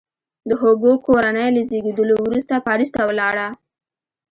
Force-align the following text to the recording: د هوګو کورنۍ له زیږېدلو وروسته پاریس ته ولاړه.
د 0.49 0.51
هوګو 0.61 0.91
کورنۍ 1.07 1.47
له 1.55 1.61
زیږېدلو 1.69 2.15
وروسته 2.23 2.63
پاریس 2.67 2.89
ته 2.95 3.01
ولاړه. 3.09 3.47